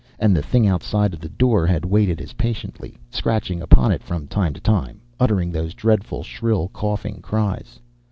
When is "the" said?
0.35-0.41, 1.11-1.29